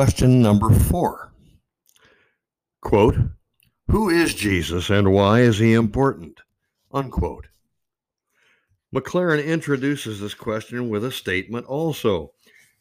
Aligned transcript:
question 0.00 0.40
number 0.40 0.70
four. 0.70 1.30
Quote, 2.80 3.16
Who 3.88 4.08
is 4.08 4.32
Jesus 4.32 4.88
and 4.88 5.12
why 5.12 5.40
is 5.40 5.58
he 5.58 5.74
important? 5.74 6.40
Unquote. 6.90 7.48
McLaren 8.94 9.44
introduces 9.44 10.18
this 10.18 10.32
question 10.32 10.88
with 10.88 11.04
a 11.04 11.12
statement 11.12 11.66
also. 11.66 12.32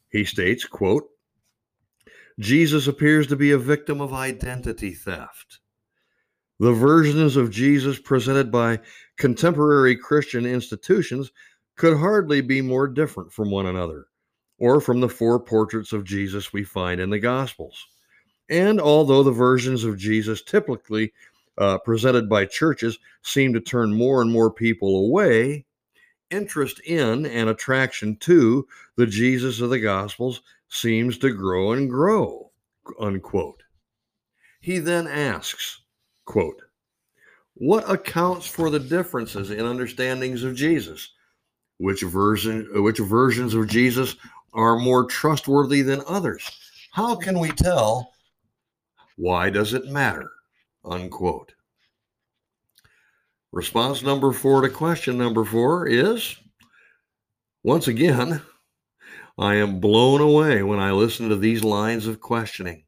He 0.10 0.24
states, 0.24 0.64
quote, 0.64 1.10
Jesus 2.40 2.88
appears 2.88 3.28
to 3.28 3.36
be 3.36 3.52
a 3.52 3.58
victim 3.58 4.00
of 4.00 4.14
identity 4.14 4.94
theft. 4.94 5.60
The 6.58 6.72
versions 6.72 7.36
of 7.36 7.52
Jesus 7.52 8.00
presented 8.00 8.50
by 8.50 8.80
contemporary 9.18 9.98
Christian 9.98 10.46
institutions 10.46 11.34
could 11.76 11.98
hardly 11.98 12.40
be 12.40 12.62
more 12.62 12.88
different 12.88 13.34
from 13.34 13.52
one 13.52 13.66
another, 13.66 14.06
or 14.60 14.80
from 14.80 15.00
the 15.00 15.10
four 15.10 15.39
portraits 15.39 15.94
of 15.94 16.04
Jesus 16.04 16.54
we 16.54 16.63
find 16.63 17.02
in 17.02 17.09
the 17.09 17.20
Gospels. 17.20 17.88
And 18.49 18.80
although 18.80 19.23
the 19.23 19.32
versions 19.32 19.84
of 19.84 19.98
Jesus 19.98 20.41
typically 20.41 21.13
uh, 21.58 21.77
presented 21.80 22.30
by 22.30 22.45
churches 22.45 22.99
seem 23.22 23.54
to 23.54 23.59
turn 23.59 23.94
more 23.94 24.22
and 24.22 24.32
more 24.32 24.52
people 24.52 25.05
away, 25.05 25.66
interest 26.30 26.80
in 26.82 27.26
and 27.26 27.49
attraction 27.49 28.16
to 28.18 28.68
the 28.95 29.05
Jesus 29.05 29.62
of 29.62 29.70
the 29.70 29.80
Gospels 29.80 30.41
seems 30.68 31.18
to 31.20 31.32
grow 31.32 31.73
and 31.73 31.90
grow. 31.90 32.52
Unquote. 32.99 33.63
He 34.62 34.80
then 34.80 35.07
asks, 35.07 35.82
quote, 36.26 36.62
What 37.54 37.90
accounts 37.90 38.48
for 38.48 38.70
the 38.70 38.80
differences 38.80 39.52
in 39.52 39.66
understandings 39.66 40.44
of 40.44 40.55
Jesus? 40.55 41.13
Which 41.77 42.02
version 42.02 42.68
which 42.84 42.99
versions 42.99 43.54
of 43.54 43.68
Jesus 43.68 44.18
are 44.53 44.77
more 44.77 45.05
trustworthy 45.05 45.81
than 45.81 46.02
others? 46.08 46.49
How 46.91 47.16
can 47.16 47.40
we 47.40 47.49
tell? 47.49 48.13
Why 49.15 49.49
does 49.49 49.74
it 49.74 49.85
matter? 49.85 50.32
Unquote. 50.84 51.54
Response 53.51 54.04
number 54.04 54.32
four 54.32 54.62
to 54.62 54.70
question 54.70 55.18
number 55.18 55.43
four 55.43 55.87
is 55.87 56.37
once 57.63 57.87
again, 57.87 58.41
I 59.37 59.55
am 59.55 59.79
blown 59.79 60.21
away 60.21 60.63
when 60.63 60.79
I 60.79 60.91
listen 60.91 61.29
to 61.29 61.35
these 61.35 61.63
lines 61.63 62.07
of 62.07 62.21
questioning. 62.21 62.85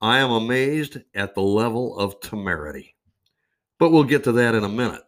I 0.00 0.18
am 0.18 0.30
amazed 0.30 0.98
at 1.14 1.34
the 1.34 1.42
level 1.42 1.98
of 1.98 2.20
temerity. 2.20 2.94
But 3.78 3.90
we'll 3.90 4.04
get 4.04 4.24
to 4.24 4.32
that 4.32 4.54
in 4.54 4.64
a 4.64 4.68
minute. 4.68 5.02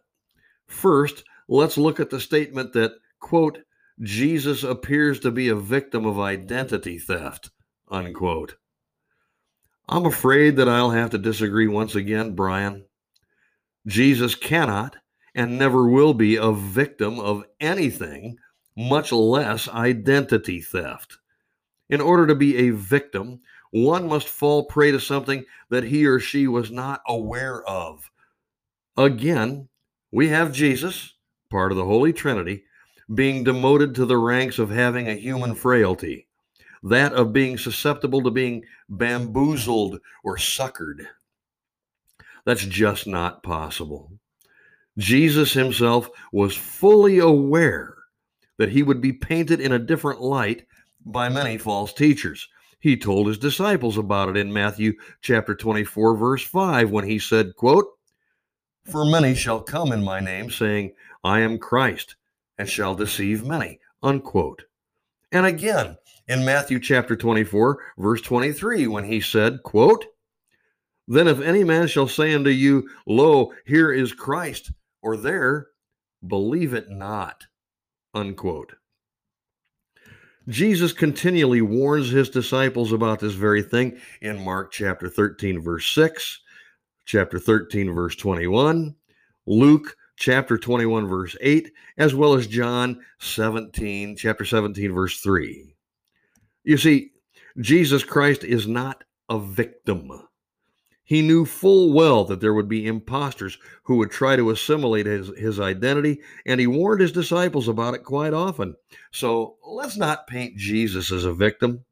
First, 0.67 1.23
let's 1.47 1.77
look 1.77 1.99
at 1.99 2.09
the 2.09 2.19
statement 2.19 2.73
that, 2.73 2.93
quote, 3.19 3.59
Jesus 4.01 4.63
appears 4.63 5.19
to 5.19 5.31
be 5.31 5.49
a 5.49 5.55
victim 5.55 6.05
of 6.05 6.19
identity 6.19 6.97
theft, 6.97 7.51
unquote. 7.89 8.55
I'm 9.87 10.05
afraid 10.05 10.55
that 10.55 10.69
I'll 10.69 10.89
have 10.89 11.11
to 11.11 11.17
disagree 11.17 11.67
once 11.67 11.93
again, 11.95 12.33
Brian. 12.33 12.85
Jesus 13.85 14.33
cannot 14.33 14.95
and 15.35 15.57
never 15.57 15.87
will 15.87 16.13
be 16.13 16.35
a 16.35 16.51
victim 16.51 17.19
of 17.19 17.45
anything, 17.59 18.37
much 18.75 19.11
less 19.11 19.67
identity 19.69 20.61
theft. 20.61 21.17
In 21.89 22.01
order 22.01 22.25
to 22.27 22.35
be 22.35 22.57
a 22.57 22.71
victim, 22.71 23.39
one 23.71 24.07
must 24.07 24.27
fall 24.27 24.65
prey 24.65 24.91
to 24.91 24.99
something 24.99 25.45
that 25.69 25.83
he 25.83 26.05
or 26.05 26.19
she 26.19 26.47
was 26.47 26.71
not 26.71 27.01
aware 27.07 27.63
of. 27.65 28.09
Again, 28.97 29.69
we 30.11 30.27
have 30.29 30.53
Jesus, 30.53 31.13
part 31.49 31.71
of 31.71 31.77
the 31.77 31.85
Holy 31.85 32.13
Trinity, 32.13 32.63
being 33.13 33.43
demoted 33.43 33.95
to 33.95 34.05
the 34.05 34.17
ranks 34.17 34.59
of 34.59 34.69
having 34.69 35.07
a 35.07 35.15
human 35.15 35.55
frailty, 35.55 36.27
that 36.83 37.13
of 37.13 37.33
being 37.33 37.57
susceptible 37.57 38.21
to 38.23 38.31
being 38.31 38.63
bamboozled 38.89 39.99
or 40.23 40.37
suckered. 40.37 41.05
That's 42.45 42.65
just 42.65 43.07
not 43.07 43.43
possible. 43.43 44.11
Jesus 44.97 45.53
himself 45.53 46.09
was 46.31 46.55
fully 46.55 47.19
aware 47.19 47.95
that 48.57 48.69
he 48.69 48.83
would 48.83 49.01
be 49.01 49.13
painted 49.13 49.59
in 49.59 49.71
a 49.71 49.79
different 49.79 50.21
light 50.21 50.65
by 51.05 51.29
many 51.29 51.57
false 51.57 51.93
teachers. 51.93 52.47
He 52.79 52.97
told 52.97 53.27
his 53.27 53.37
disciples 53.37 53.97
about 53.97 54.29
it 54.29 54.37
in 54.37 54.51
Matthew 54.51 54.93
chapter 55.21 55.55
24 55.55 56.15
verse 56.15 56.43
5 56.43 56.89
when 56.91 57.05
he 57.05 57.19
said, 57.19 57.55
quote, 57.55 57.87
"For 58.85 59.05
many 59.05 59.35
shall 59.35 59.61
come 59.61 59.91
in 59.91 60.03
my 60.03 60.19
name 60.19 60.49
saying, 60.49 60.93
I 61.23 61.39
am 61.41 61.59
Christ, 61.59 62.15
and 62.57 62.69
shall 62.69 62.95
deceive 62.95 63.45
many." 63.45 63.79
Unquote. 64.03 64.63
And 65.31 65.45
again, 65.45 65.97
in 66.27 66.43
Matthew 66.43 66.79
chapter 66.79 67.15
24 67.15 67.79
verse 67.97 68.21
23 68.21 68.87
when 68.87 69.03
he 69.03 69.21
said, 69.21 69.63
quote, 69.63 70.05
then 71.07 71.27
if 71.27 71.41
any 71.41 71.63
man 71.63 71.87
shall 71.87 72.07
say 72.07 72.33
unto 72.33 72.49
you, 72.49 72.87
Lo, 73.05 73.51
here 73.65 73.91
is 73.91 74.13
Christ, 74.13 74.71
or 75.01 75.17
there, 75.17 75.67
believe 76.25 76.73
it 76.73 76.89
not. 76.89 77.45
Unquote. 78.13 78.73
Jesus 80.47 80.93
continually 80.93 81.61
warns 81.61 82.09
his 82.09 82.29
disciples 82.29 82.91
about 82.91 83.19
this 83.19 83.33
very 83.33 83.61
thing 83.61 83.97
in 84.21 84.43
Mark 84.43 84.71
chapter 84.71 85.09
13, 85.09 85.61
verse 85.61 85.93
6, 85.93 86.39
chapter 87.05 87.39
13, 87.39 87.91
verse 87.91 88.15
21, 88.15 88.95
Luke 89.45 89.95
chapter 90.21 90.55
21, 90.55 91.07
verse 91.07 91.35
8, 91.41 91.71
as 91.97 92.13
well 92.13 92.35
as 92.35 92.45
John 92.45 93.01
17, 93.21 94.15
chapter 94.15 94.45
17, 94.45 94.93
verse 94.93 95.19
3. 95.19 95.73
You 96.63 96.77
see, 96.77 97.09
Jesus 97.59 98.03
Christ 98.03 98.43
is 98.43 98.67
not 98.67 99.03
a 99.29 99.39
victim. 99.39 100.11
He 101.03 101.23
knew 101.23 101.43
full 101.43 101.91
well 101.91 102.23
that 102.25 102.39
there 102.39 102.53
would 102.53 102.69
be 102.69 102.85
impostors 102.85 103.57
who 103.81 103.97
would 103.97 104.11
try 104.11 104.35
to 104.35 104.51
assimilate 104.51 105.07
his, 105.07 105.29
his 105.35 105.59
identity, 105.59 106.21
and 106.45 106.59
he 106.59 106.67
warned 106.67 107.01
his 107.01 107.11
disciples 107.11 107.67
about 107.67 107.95
it 107.95 108.03
quite 108.03 108.33
often. 108.33 108.75
So 109.09 109.55
let's 109.65 109.97
not 109.97 110.27
paint 110.27 110.55
Jesus 110.55 111.11
as 111.11 111.25
a 111.25 111.33
victim. 111.33 111.83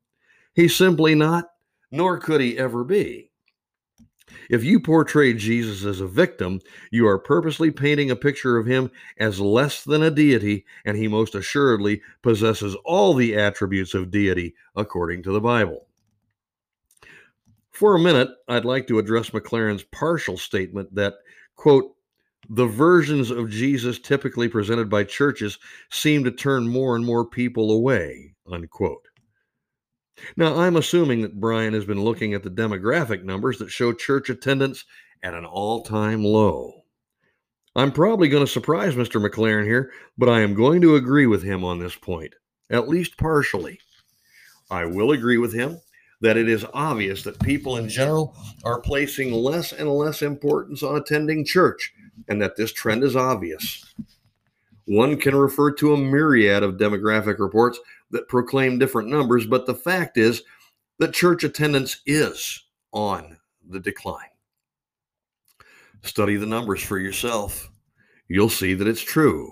He's 0.54 0.76
simply 0.76 1.16
not, 1.16 1.46
nor 1.90 2.20
could 2.20 2.42
he 2.42 2.60
ever 2.60 2.84
be. 2.84 3.29
If 4.50 4.64
you 4.64 4.80
portray 4.80 5.34
Jesus 5.34 5.86
as 5.86 6.02
a 6.02 6.08
victim, 6.08 6.62
you 6.92 7.08
are 7.08 7.20
purposely 7.20 7.72
painting 7.72 8.12
a 8.12 8.16
picture 8.16 8.58
of 8.58 8.66
him 8.66 8.90
as 9.18 9.40
less 9.40 9.84
than 9.84 10.04
a 10.04 10.12
deity, 10.12 10.66
and 10.86 10.98
he 10.98 11.08
most 11.08 11.36
assuredly 11.36 12.02
possesses 12.22 12.76
all 12.86 13.14
the 13.14 13.36
attributes 13.36 13.94
of 13.94 14.12
deity 14.12 14.56
according 14.76 15.24
to 15.24 15.32
the 15.32 15.42
Bible. 15.42 15.88
For 17.72 17.96
a 17.96 18.00
minute, 18.00 18.30
I'd 18.48 18.66
like 18.66 18.88
to 18.88 19.00
address 19.00 19.30
McLaren's 19.30 19.84
partial 19.84 20.38
statement 20.38 20.94
that, 20.96 21.16
quote, 21.56 21.96
the 22.50 22.66
versions 22.66 23.30
of 23.30 23.50
Jesus 23.50 24.00
typically 24.00 24.48
presented 24.48 24.90
by 24.90 25.04
churches 25.04 25.60
seem 25.92 26.24
to 26.24 26.32
turn 26.32 26.68
more 26.68 26.96
and 26.96 27.06
more 27.06 27.26
people 27.26 27.72
away, 27.72 28.34
unquote. 28.52 29.09
Now, 30.38 30.58
I'm 30.58 30.76
assuming 30.76 31.22
that 31.22 31.40
Brian 31.40 31.74
has 31.74 31.86
been 31.86 32.02
looking 32.02 32.34
at 32.34 32.44
the 32.44 32.50
demographic 32.50 33.24
numbers 33.24 33.58
that 33.60 33.70
show 33.70 33.94
church 33.94 34.30
attendance 34.30 34.86
at 35.24 35.34
an 35.34 35.46
all 35.46 35.84
time 35.84 36.24
low. 36.24 36.84
I'm 37.76 37.92
probably 37.92 38.30
going 38.30 38.46
to 38.46 38.52
surprise 38.52 38.96
Mr. 38.96 39.26
McLaren 39.26 39.66
here, 39.66 39.92
but 40.18 40.30
I 40.30 40.42
am 40.42 40.54
going 40.54 40.82
to 40.82 40.96
agree 40.96 41.28
with 41.28 41.44
him 41.44 41.64
on 41.64 41.80
this 41.80 41.96
point, 41.96 42.34
at 42.70 42.90
least 42.90 43.18
partially. 43.18 43.80
I 44.72 44.86
will 44.86 45.12
agree 45.12 45.38
with 45.38 45.54
him 45.54 45.80
that 46.22 46.38
it 46.38 46.50
is 46.50 46.66
obvious 46.74 47.24
that 47.24 47.40
people 47.40 47.78
in 47.78 47.88
general 47.88 48.36
are 48.64 48.82
placing 48.82 49.32
less 49.32 49.72
and 49.72 49.90
less 49.90 50.22
importance 50.22 50.84
on 50.84 50.98
attending 50.98 51.46
church, 51.46 51.94
and 52.28 52.42
that 52.42 52.58
this 52.58 52.74
trend 52.74 53.04
is 53.04 53.16
obvious. 53.16 53.94
One 54.86 55.18
can 55.18 55.36
refer 55.36 55.72
to 55.74 55.94
a 55.94 55.98
myriad 55.98 56.64
of 56.64 56.78
demographic 56.78 57.40
reports 57.40 57.80
that 58.12 58.28
proclaim 58.28 58.80
different 58.80 59.10
numbers, 59.10 59.46
but 59.46 59.66
the 59.66 59.76
fact 59.76 60.18
is 60.18 60.44
that 61.00 61.14
church 61.14 61.44
attendance 61.44 62.02
is 62.06 62.64
on 62.92 63.38
the 63.70 63.80
decline. 63.80 64.30
Study 66.04 66.38
the 66.38 66.46
numbers 66.46 66.82
for 66.82 66.98
yourself. 66.98 67.70
You'll 68.28 68.50
see 68.50 68.74
that 68.74 68.88
it's 68.88 69.02
true. 69.02 69.52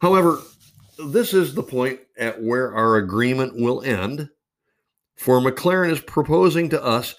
However, 0.00 0.40
this 1.06 1.34
is 1.34 1.54
the 1.54 1.62
point 1.62 2.00
at 2.18 2.42
where 2.42 2.74
our 2.74 2.96
agreement 2.96 3.54
will 3.56 3.82
end 3.82 4.28
for 5.16 5.40
McLaren 5.40 5.90
is 5.90 6.00
proposing 6.00 6.68
to 6.70 6.82
us 6.82 7.14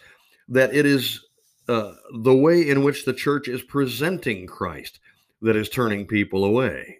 that 0.47 0.73
it 0.73 0.85
is 0.85 1.25
uh, 1.67 1.93
the 2.21 2.35
way 2.35 2.69
in 2.69 2.83
which 2.83 3.05
the 3.05 3.13
church 3.13 3.47
is 3.47 3.61
presenting 3.63 4.47
Christ 4.47 4.99
that 5.41 5.55
is 5.55 5.69
turning 5.69 6.07
people 6.07 6.45
away. 6.45 6.99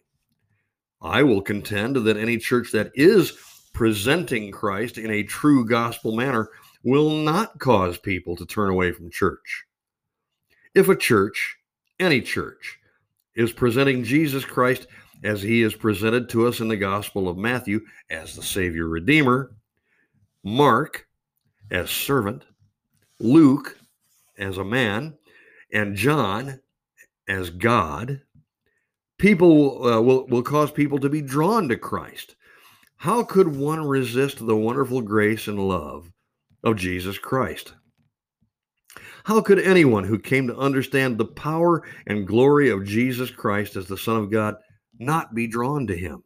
I 1.02 1.24
will 1.24 1.42
contend 1.42 1.96
that 1.96 2.18
any 2.18 2.38
church 2.38 2.72
that 2.72 2.92
is 2.96 3.34
presenting 3.74 4.52
Christ 4.52 4.98
in 4.98 5.12
a 5.12 5.24
true 5.24 5.66
gospel 5.66 6.16
manner 6.16 6.50
will 6.84 7.10
not 7.10 7.60
cause 7.60 7.98
people 7.98 8.36
to 8.36 8.46
turn 8.46 8.70
away 8.70 8.92
from 8.92 9.12
church. 9.12 9.66
If 10.74 10.90
a 10.90 10.96
church, 10.96 11.58
any 12.00 12.22
church, 12.22 12.80
is 13.36 13.52
presenting 13.52 14.04
Jesus 14.04 14.46
Christ 14.46 14.88
as 15.24 15.42
he 15.42 15.62
is 15.62 15.76
presented 15.76 16.30
to 16.30 16.48
us 16.48 16.60
in 16.60 16.68
the 16.68 16.78
Gospel 16.78 17.28
of 17.28 17.38
Matthew 17.38 17.82
as 18.10 18.36
the 18.36 18.44
Savior 18.44 18.88
Redeemer, 18.88 19.52
Mark, 20.44 21.08
as 21.72 21.90
servant, 21.90 22.44
Luke 23.20 23.78
as 24.38 24.58
a 24.58 24.64
man, 24.64 25.18
and 25.74 25.96
John 25.96 26.60
as 27.28 27.50
God, 27.50 28.22
people 29.18 29.86
uh, 29.88 30.02
will, 30.02 30.26
will 30.28 30.44
cause 30.44 30.72
people 30.72 31.00
to 31.00 31.10
be 31.10 31.22
drawn 31.22 31.68
to 31.70 31.78
Christ. 31.78 32.36
How 32.98 33.24
could 33.24 33.56
one 33.56 33.86
resist 33.86 34.46
the 34.46 34.56
wonderful 34.56 35.02
grace 35.02 35.48
and 35.48 35.60
love 35.60 36.12
of 36.64 36.76
Jesus 36.76 37.18
Christ? 37.18 37.74
How 39.24 39.42
could 39.42 39.60
anyone 39.60 40.04
who 40.04 40.18
came 40.18 40.48
to 40.48 40.58
understand 40.58 41.18
the 41.18 41.26
power 41.26 41.84
and 42.08 42.26
glory 42.26 42.70
of 42.70 42.86
Jesus 42.86 43.30
Christ 43.30 43.76
as 43.76 43.88
the 43.88 43.98
Son 43.98 44.18
of 44.18 44.32
God 44.32 44.56
not 45.00 45.36
be 45.36 45.48
drawn 45.48 45.86
to 45.88 45.96
him? 45.96 46.24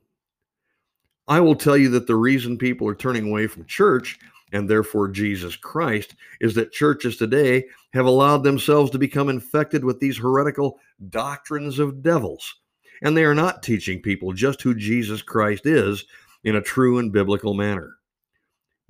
I 1.28 1.40
will 1.40 1.56
tell 1.56 1.78
you 1.78 1.90
that 1.90 2.08
the 2.08 2.16
reason 2.16 2.58
people 2.58 2.88
are 2.88 2.96
turning 2.96 3.30
away 3.30 3.48
from 3.48 3.66
church 3.66 4.20
and 4.52 4.70
therefore 4.70 5.08
Jesus 5.08 5.56
Christ 5.56 6.16
is 6.42 6.54
that 6.56 6.72
churches 6.72 7.18
today 7.18 7.66
have 7.94 8.06
allowed 8.06 8.44
themselves 8.44 8.92
to 8.92 9.00
become 9.00 9.30
infected 9.30 9.84
with 9.84 10.00
these 10.00 10.18
heretical 10.18 10.80
doctrines 11.10 11.80
of 11.80 12.02
devils. 12.02 12.61
And 13.02 13.16
they 13.16 13.24
are 13.24 13.36
not 13.36 13.64
teaching 13.64 14.02
people 14.02 14.34
just 14.34 14.62
who 14.62 14.76
Jesus 14.76 15.22
Christ 15.22 15.66
is 15.66 16.06
in 16.44 16.56
a 16.56 16.62
true 16.62 17.00
and 17.00 17.12
biblical 17.12 17.54
manner. 17.54 17.98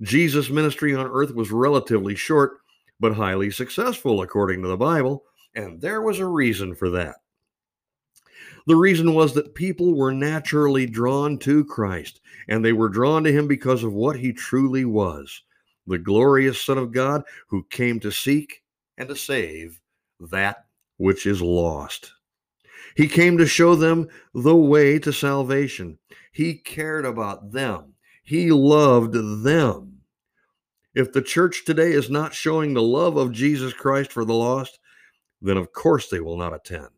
Jesus' 0.02 0.50
ministry 0.50 0.94
on 0.94 1.06
earth 1.06 1.34
was 1.34 1.50
relatively 1.50 2.14
short, 2.14 2.58
but 2.98 3.14
highly 3.14 3.50
successful 3.50 4.22
according 4.22 4.62
to 4.62 4.68
the 4.68 4.76
Bible, 4.76 5.24
and 5.54 5.80
there 5.80 6.02
was 6.02 6.18
a 6.18 6.26
reason 6.26 6.74
for 6.74 6.90
that. 6.90 7.16
The 8.66 8.76
reason 8.76 9.14
was 9.14 9.34
that 9.34 9.54
people 9.54 9.94
were 9.94 10.12
naturally 10.12 10.86
drawn 10.86 11.38
to 11.40 11.64
Christ, 11.64 12.20
and 12.48 12.64
they 12.64 12.72
were 12.72 12.88
drawn 12.88 13.24
to 13.24 13.32
him 13.32 13.48
because 13.48 13.82
of 13.82 13.92
what 13.92 14.16
he 14.16 14.32
truly 14.32 14.84
was 14.84 15.42
the 15.88 15.98
glorious 15.98 16.60
Son 16.60 16.78
of 16.78 16.92
God 16.92 17.24
who 17.48 17.66
came 17.70 17.98
to 18.00 18.12
seek 18.12 18.62
and 18.98 19.08
to 19.08 19.16
save 19.16 19.80
that 20.20 20.66
which 20.98 21.26
is 21.26 21.42
lost. 21.42 22.12
He 22.96 23.08
came 23.08 23.38
to 23.38 23.46
show 23.46 23.74
them 23.74 24.08
the 24.34 24.56
way 24.56 24.98
to 24.98 25.12
salvation. 25.12 25.98
He 26.32 26.54
cared 26.54 27.04
about 27.04 27.52
them. 27.52 27.94
He 28.22 28.50
loved 28.50 29.14
them. 29.44 30.00
If 30.94 31.12
the 31.12 31.22
church 31.22 31.64
today 31.64 31.92
is 31.92 32.10
not 32.10 32.34
showing 32.34 32.74
the 32.74 32.82
love 32.82 33.16
of 33.16 33.32
Jesus 33.32 33.72
Christ 33.72 34.12
for 34.12 34.24
the 34.24 34.34
lost, 34.34 34.78
then 35.40 35.56
of 35.56 35.72
course 35.72 36.08
they 36.08 36.20
will 36.20 36.36
not 36.36 36.54
attend. 36.54 36.88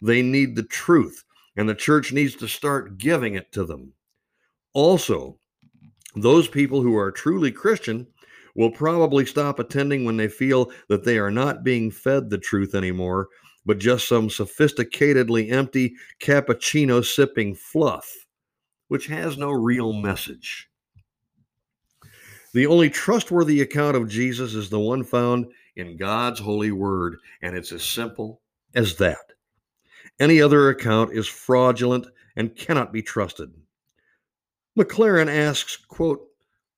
They 0.00 0.22
need 0.22 0.56
the 0.56 0.64
truth, 0.64 1.24
and 1.56 1.68
the 1.68 1.74
church 1.74 2.12
needs 2.12 2.34
to 2.36 2.48
start 2.48 2.98
giving 2.98 3.34
it 3.34 3.52
to 3.52 3.64
them. 3.64 3.92
Also, 4.74 5.38
those 6.16 6.48
people 6.48 6.82
who 6.82 6.96
are 6.96 7.12
truly 7.12 7.52
Christian 7.52 8.06
will 8.54 8.70
probably 8.70 9.24
stop 9.24 9.58
attending 9.58 10.04
when 10.04 10.16
they 10.16 10.28
feel 10.28 10.70
that 10.88 11.04
they 11.04 11.18
are 11.18 11.30
not 11.30 11.64
being 11.64 11.90
fed 11.90 12.28
the 12.28 12.38
truth 12.38 12.74
anymore, 12.74 13.28
but 13.64 13.78
just 13.78 14.08
some 14.08 14.28
sophisticatedly 14.28 15.52
empty 15.52 15.94
cappuccino 16.20 17.04
sipping 17.04 17.54
fluff, 17.54 18.26
which 18.88 19.06
has 19.06 19.38
no 19.38 19.50
real 19.50 19.92
message. 19.92 20.68
The 22.54 22.66
only 22.66 22.90
trustworthy 22.90 23.62
account 23.62 23.96
of 23.96 24.08
Jesus 24.08 24.54
is 24.54 24.68
the 24.68 24.80
one 24.80 25.04
found 25.04 25.46
in 25.76 25.96
God's 25.96 26.40
holy 26.40 26.72
word, 26.72 27.16
and 27.40 27.56
it's 27.56 27.72
as 27.72 27.82
simple 27.82 28.42
as 28.74 28.96
that. 28.96 29.32
Any 30.20 30.42
other 30.42 30.68
account 30.68 31.12
is 31.12 31.26
fraudulent 31.26 32.06
and 32.36 32.54
cannot 32.54 32.92
be 32.92 33.02
trusted. 33.02 33.52
McLaren 34.78 35.28
asks, 35.28 35.76
quote, 35.76 36.26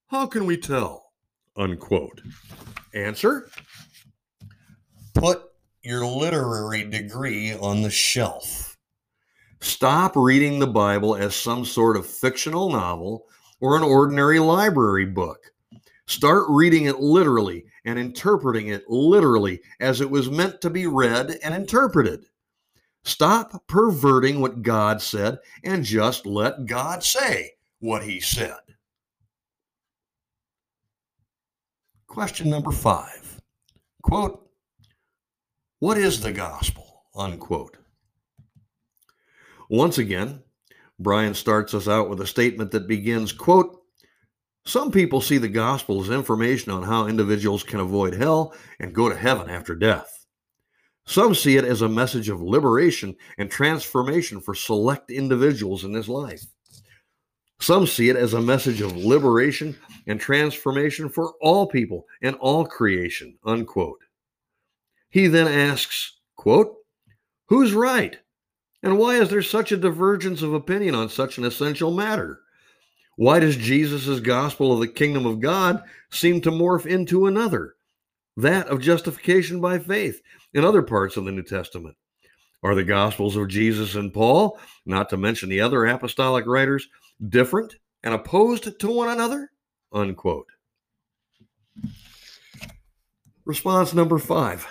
How 0.08 0.26
can 0.26 0.46
we 0.46 0.56
tell? 0.56 1.12
Unquote. 1.56 2.20
Answer 2.94 3.48
Put 5.14 5.42
your 5.84 6.06
literary 6.06 6.84
degree 6.84 7.54
on 7.54 7.82
the 7.82 7.90
shelf. 7.90 8.76
Stop 9.60 10.16
reading 10.16 10.58
the 10.58 10.66
Bible 10.66 11.14
as 11.14 11.36
some 11.36 11.64
sort 11.64 11.96
of 11.96 12.06
fictional 12.06 12.70
novel 12.70 13.26
or 13.60 13.76
an 13.76 13.82
ordinary 13.82 14.38
library 14.38 15.06
book. 15.06 15.50
Start 16.06 16.44
reading 16.48 16.84
it 16.84 17.00
literally 17.00 17.64
and 17.84 17.98
interpreting 17.98 18.68
it 18.68 18.88
literally 18.88 19.60
as 19.80 20.00
it 20.00 20.10
was 20.10 20.30
meant 20.30 20.60
to 20.60 20.70
be 20.70 20.86
read 20.86 21.38
and 21.42 21.54
interpreted. 21.54 22.26
Stop 23.04 23.66
perverting 23.66 24.40
what 24.40 24.62
God 24.62 25.00
said 25.00 25.38
and 25.64 25.84
just 25.84 26.24
let 26.24 26.66
God 26.66 27.02
say 27.04 27.52
what 27.80 28.02
he 28.02 28.20
said. 28.20 28.56
Question 32.06 32.48
number 32.48 32.70
five 32.70 33.40
quote, 34.02 34.43
What 35.84 35.98
is 35.98 36.22
the 36.22 36.32
gospel? 36.32 37.02
Unquote. 37.14 37.76
Once 39.68 39.98
again, 39.98 40.42
Brian 40.98 41.34
starts 41.34 41.74
us 41.74 41.86
out 41.86 42.08
with 42.08 42.22
a 42.22 42.26
statement 42.26 42.70
that 42.70 42.88
begins, 42.88 43.34
quote, 43.34 43.82
some 44.64 44.90
people 44.90 45.20
see 45.20 45.36
the 45.36 45.46
gospel 45.46 46.02
as 46.02 46.08
information 46.08 46.72
on 46.72 46.84
how 46.84 47.06
individuals 47.06 47.62
can 47.62 47.80
avoid 47.80 48.14
hell 48.14 48.54
and 48.80 48.94
go 48.94 49.10
to 49.10 49.14
heaven 49.14 49.50
after 49.50 49.74
death. 49.74 50.24
Some 51.04 51.34
see 51.34 51.58
it 51.58 51.66
as 51.66 51.82
a 51.82 51.88
message 51.90 52.30
of 52.30 52.40
liberation 52.40 53.14
and 53.36 53.50
transformation 53.50 54.40
for 54.40 54.54
select 54.54 55.10
individuals 55.10 55.84
in 55.84 55.92
this 55.92 56.08
life. 56.08 56.46
Some 57.60 57.86
see 57.86 58.08
it 58.08 58.16
as 58.16 58.32
a 58.32 58.40
message 58.40 58.80
of 58.80 58.96
liberation 58.96 59.76
and 60.06 60.18
transformation 60.18 61.10
for 61.10 61.34
all 61.42 61.66
people 61.66 62.06
and 62.22 62.36
all 62.36 62.64
creation, 62.64 63.36
unquote. 63.44 63.98
He 65.14 65.28
then 65.28 65.46
asks, 65.46 66.14
quote, 66.34 66.74
Who's 67.46 67.72
right? 67.72 68.18
And 68.82 68.98
why 68.98 69.14
is 69.14 69.30
there 69.30 69.42
such 69.42 69.70
a 69.70 69.76
divergence 69.76 70.42
of 70.42 70.52
opinion 70.52 70.96
on 70.96 71.08
such 71.08 71.38
an 71.38 71.44
essential 71.44 71.92
matter? 71.92 72.40
Why 73.14 73.38
does 73.38 73.56
Jesus' 73.56 74.18
gospel 74.18 74.72
of 74.72 74.80
the 74.80 74.88
kingdom 74.88 75.24
of 75.24 75.38
God 75.38 75.84
seem 76.10 76.40
to 76.40 76.50
morph 76.50 76.84
into 76.84 77.28
another, 77.28 77.76
that 78.36 78.66
of 78.66 78.80
justification 78.80 79.60
by 79.60 79.78
faith, 79.78 80.20
in 80.52 80.64
other 80.64 80.82
parts 80.82 81.16
of 81.16 81.26
the 81.26 81.30
New 81.30 81.44
Testament? 81.44 81.94
Are 82.64 82.74
the 82.74 82.82
Gospels 82.82 83.36
of 83.36 83.46
Jesus 83.46 83.94
and 83.94 84.12
Paul, 84.12 84.58
not 84.84 85.08
to 85.10 85.16
mention 85.16 85.48
the 85.48 85.60
other 85.60 85.86
apostolic 85.86 86.44
writers, 86.44 86.88
different 87.28 87.76
and 88.02 88.14
opposed 88.14 88.80
to 88.80 88.90
one 88.90 89.10
another? 89.10 89.52
Unquote. 89.92 90.48
Response 93.44 93.94
number 93.94 94.18
five 94.18 94.66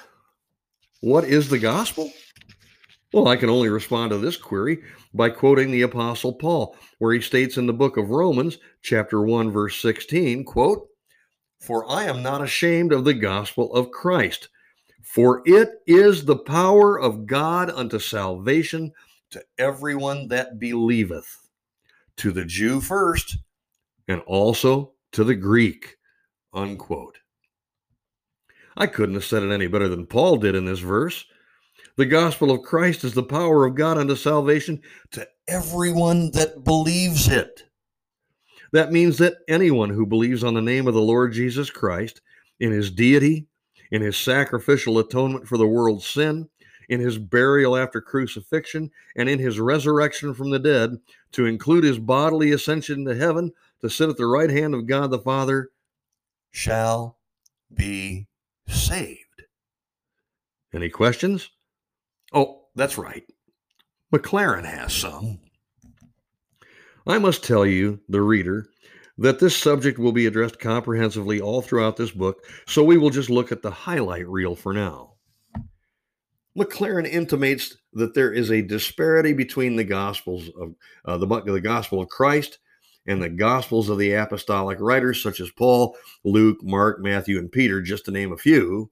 What 1.03 1.25
is 1.25 1.50
the 1.50 1.60
gospel? 1.60 2.13
Well, 3.12 3.27
I 3.27 3.36
can 3.36 3.50
only 3.50 3.67
respond 3.67 4.12
to 4.12 4.17
this 4.17 4.38
query 4.38 4.83
by 5.13 5.31
quoting 5.31 5.69
the 5.69 5.81
apostle 5.81 6.31
Paul, 6.31 6.77
where 6.98 7.13
he 7.13 7.19
states 7.19 7.57
in 7.57 7.65
the 7.65 7.74
book 7.74 7.98
of 7.98 8.12
Romans, 8.12 8.57
chapter 8.81 9.22
1 9.22 9.51
verse 9.51 9.81
16, 9.81 10.45
quote, 10.45 10.88
"For 11.60 11.86
I 11.91 12.05
am 12.05 12.24
not 12.24 12.41
ashamed 12.41 12.93
of 12.93 13.03
the 13.03 13.13
gospel 13.13 13.74
of 13.74 13.91
Christ, 13.91 14.48
for 15.01 15.41
it 15.45 15.81
is 15.86 16.24
the 16.24 16.38
power 16.38 16.98
of 16.98 17.27
God 17.27 17.69
unto 17.69 18.00
salvation 18.00 18.93
to 19.31 19.43
everyone 19.57 20.29
that 20.29 20.57
believeth, 20.57 21.50
to 22.15 22.31
the 22.31 22.45
Jew 22.45 22.79
first, 22.79 23.39
and 24.07 24.22
also 24.22 24.93
to 25.12 25.25
the 25.25 25.36
Greek. 25.36 25.98
Unquote. 26.53 27.19
I 28.75 28.88
couldn't 28.88 29.15
have 29.15 29.25
said 29.25 29.44
it 29.44 29.51
any 29.51 29.68
better 29.68 29.88
than 29.88 30.08
Paul 30.08 30.38
did 30.38 30.56
in 30.56 30.65
this 30.65 30.80
verse. 30.80 31.25
The 31.96 32.06
gospel 32.06 32.50
of 32.51 32.63
Christ 32.63 33.03
is 33.03 33.13
the 33.13 33.24
power 33.24 33.65
of 33.65 33.75
God 33.75 33.98
unto 33.98 34.15
salvation 34.15 34.82
to 35.12 35.27
everyone 35.48 36.32
that 36.32 36.63
believes 36.63 37.27
it. 37.27 37.63
That 38.72 38.92
means 38.92 39.20
that 39.20 39.36
anyone 39.48 39.92
who 39.92 40.08
believes 40.08 40.44
on 40.44 40.56
the 40.56 40.62
name 40.62 40.88
of 40.88 40.96
the 40.96 41.01
Lord 41.01 41.34
Jesus 41.34 41.70
Christ 41.70 42.22
in 42.60 42.72
his 42.72 42.89
deity, 42.89 43.46
in 43.92 44.01
his 44.01 44.18
sacrificial 44.18 44.98
atonement 44.98 45.48
for 45.48 45.58
the 45.58 45.68
world's 45.68 46.08
sin, 46.08 46.50
in 46.89 47.00
his 47.00 47.20
burial 47.20 47.77
after 47.77 48.01
crucifixion, 48.01 48.89
and 49.15 49.30
in 49.30 49.38
his 49.38 49.60
resurrection 49.60 50.34
from 50.34 50.50
the 50.50 50.60
dead, 50.60 50.98
to 51.34 51.46
include 51.46 51.84
his 51.84 52.00
bodily 52.00 52.51
ascension 52.51 53.06
to 53.06 53.15
heaven 53.15 53.51
to 53.82 53.89
sit 53.89 54.10
at 54.10 54.18
the 54.18 54.25
right 54.25 54.50
hand 54.50 54.74
of 54.74 54.88
God 54.88 55.12
the 55.12 55.20
Father, 55.20 55.70
shall 56.51 57.20
be 57.74 58.27
saved. 58.67 59.43
Any 60.74 60.89
questions? 60.89 61.50
Oh, 62.34 62.65
that's 62.75 62.98
right. 62.98 63.24
McLaren 64.13 64.65
has 64.65 64.93
some. 64.93 65.39
I 67.05 67.20
must 67.20 67.43
tell 67.43 67.65
you, 67.65 68.00
the 68.08 68.22
reader, 68.22 68.67
that 69.17 69.39
this 69.39 69.55
subject 69.55 70.00
will 70.00 70.12
be 70.12 70.25
addressed 70.25 70.60
comprehensively 70.60 71.41
all 71.41 71.62
throughout 71.62 71.98
this 71.98 72.12
book, 72.12 72.46
so 72.65 72.84
we 72.84 72.98
will 72.98 73.10
just 73.10 73.29
look 73.29 73.51
at 73.51 73.62
the 73.62 73.72
highlight 73.72 74.27
reel 74.27 74.55
for 74.55 74.74
now. 74.74 75.13
McLaren 76.58 77.08
intimates 77.08 77.75
that 77.93 78.13
there 78.13 78.32
is 78.32 78.51
a 78.51 78.62
disparity 78.62 79.34
between 79.34 79.75
the 79.75 79.84
gospels 79.84 80.50
of 80.60 80.75
uh, 81.05 81.17
the, 81.17 81.41
the 81.41 81.62
gospel 81.62 82.01
of 82.01 82.10
Christ 82.10 82.60
and 83.07 83.22
the 83.22 83.29
Gospels 83.29 83.89
of 83.89 83.98
the 83.98 84.13
apostolic 84.13 84.79
writers, 84.79 85.22
such 85.22 85.39
as 85.39 85.51
Paul, 85.51 85.95
Luke, 86.24 86.63
Mark, 86.63 87.01
Matthew, 87.01 87.38
and 87.38 87.51
Peter, 87.51 87.81
just 87.81 88.05
to 88.05 88.12
name 88.12 88.31
a 88.31 88.38
few. 88.38 88.89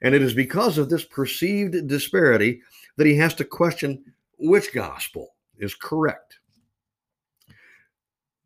And 0.00 0.14
it 0.14 0.22
is 0.22 0.34
because 0.34 0.78
of 0.78 0.88
this 0.88 1.04
perceived 1.04 1.86
disparity 1.86 2.62
that 2.96 3.06
he 3.06 3.16
has 3.16 3.34
to 3.34 3.44
question 3.44 4.04
which 4.38 4.72
gospel 4.72 5.34
is 5.58 5.74
correct. 5.74 6.38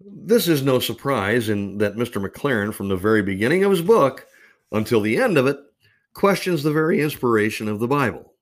This 0.00 0.46
is 0.46 0.62
no 0.62 0.78
surprise 0.78 1.48
in 1.48 1.78
that 1.78 1.96
Mr. 1.96 2.24
McLaren, 2.24 2.72
from 2.72 2.88
the 2.88 2.96
very 2.96 3.22
beginning 3.22 3.64
of 3.64 3.70
his 3.70 3.82
book 3.82 4.26
until 4.72 5.00
the 5.00 5.16
end 5.16 5.38
of 5.38 5.46
it, 5.46 5.58
questions 6.12 6.62
the 6.62 6.72
very 6.72 7.00
inspiration 7.00 7.68
of 7.68 7.80
the 7.80 7.88
Bible. 7.88 8.34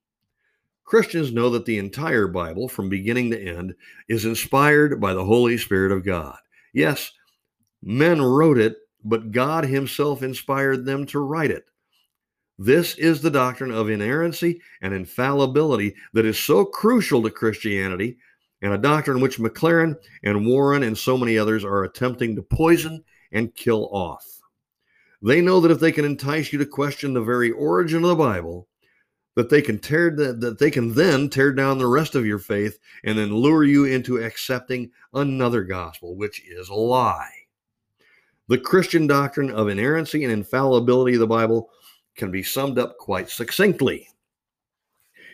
Christians 0.85 1.33
know 1.33 1.49
that 1.51 1.65
the 1.65 1.79
entire 1.79 2.27
Bible, 2.27 2.69
from 2.69 2.89
beginning 2.89 3.31
to 3.31 3.41
end, 3.41 3.75
is 4.09 4.25
inspired 4.25 5.01
by 5.01 5.15
the 5.15 5.25
Holy 5.25 5.57
Spirit 5.57 5.93
of 5.93 6.05
God. 6.05 6.37
Yes, 6.75 7.13
men 7.83 8.21
wrote 8.21 8.59
it, 8.59 8.77
but 9.05 9.31
God 9.31 9.65
Himself 9.65 10.23
inspired 10.23 10.85
them 10.85 11.07
to 11.07 11.21
write 11.21 11.53
it. 11.53 11.65
This 12.59 12.97
is 12.97 13.21
the 13.23 13.31
doctrine 13.31 13.71
of 13.71 13.89
inerrancy 13.89 14.61
and 14.83 14.93
infallibility 14.93 15.95
that 16.13 16.27
is 16.27 16.39
so 16.39 16.65
crucial 16.65 17.23
to 17.23 17.31
Christianity, 17.31 18.19
and 18.61 18.73
a 18.73 18.79
doctrine 18.79 19.21
which 19.21 19.39
McLaren 19.39 19.97
and 20.23 20.47
Warren 20.47 20.83
and 20.83 20.97
so 20.99 21.17
many 21.17 21.39
others 21.39 21.65
are 21.65 21.85
attempting 21.85 22.35
to 22.37 22.43
poison 22.43 23.05
and 23.33 23.55
kill 23.55 23.89
off. 23.93 24.25
They 25.23 25.41
know 25.41 25.61
that 25.61 25.71
if 25.71 25.81
they 25.81 25.93
can 25.93 26.05
entice 26.05 26.53
you 26.53 26.59
to 26.59 26.67
question 26.67 27.15
the 27.15 27.23
very 27.23 27.51
origin 27.51 28.03
of 28.03 28.09
the 28.09 28.17
Bible, 28.17 28.69
that 29.37 29.51
they 29.51 29.61
can 29.61 29.79
tear 29.79 30.11
the, 30.11 30.33
that 30.35 30.59
they 30.59 30.71
can 30.71 30.95
then 30.95 31.29
tear 31.29 31.53
down 31.53 31.79
the 31.79 31.87
rest 31.87 32.15
of 32.15 32.27
your 32.27 32.39
faith 32.39 32.79
and 33.05 33.19
then 33.19 33.35
lure 33.35 33.65
you 33.65 33.85
into 33.85 34.23
accepting 34.23 34.91
another 35.13 35.65
gospel 35.65 36.17
which 36.17 36.43
is 36.49 36.69
a 36.69 36.75
lie. 36.75 37.31
The 38.49 38.59
christian 38.59 39.07
doctrine 39.07 39.51
of 39.51 39.69
inerrancy 39.69 40.25
and 40.25 40.33
infallibility 40.33 41.15
of 41.15 41.21
the 41.21 41.27
bible 41.27 41.71
can 42.17 42.31
be 42.31 42.43
summed 42.43 42.79
up 42.79 42.97
quite 42.99 43.29
succinctly. 43.29 44.09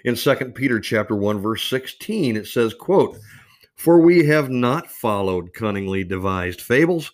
In 0.04 0.14
2 0.14 0.34
peter 0.54 0.80
chapter 0.80 1.14
1 1.14 1.40
verse 1.40 1.68
16 1.68 2.36
it 2.36 2.46
says 2.46 2.72
quote 2.74 3.18
for 3.76 3.98
we 3.98 4.26
have 4.26 4.50
not 4.50 4.90
followed 4.90 5.52
cunningly 5.54 6.04
devised 6.04 6.60
fables 6.60 7.12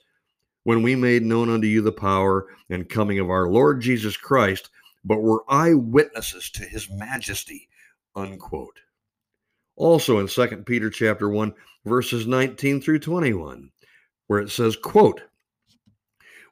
when 0.65 0.83
we 0.83 0.97
made 0.97 1.23
known 1.23 1.49
unto 1.49 1.67
you 1.67 1.81
the 1.81 1.93
power 1.93 2.47
and 2.71 2.89
coming 2.89 3.19
of 3.19 3.31
our 3.31 3.49
lord 3.49 3.81
jesus 3.81 4.17
christ 4.17 4.71
but 5.07 5.23
were 5.23 5.45
eyewitnesses 5.49 6.51
to 6.51 6.65
his 6.65 6.91
majesty 6.91 7.69
unquote. 8.15 8.81
Also 9.77 10.19
in 10.19 10.27
2 10.27 10.65
peter 10.65 10.91
chapter 10.91 11.29
1 11.29 11.55
verses 11.85 12.27
19 12.27 12.81
through 12.81 12.99
21 12.99 13.71
where 14.27 14.41
it 14.41 14.51
says 14.51 14.77
quote 14.77 15.23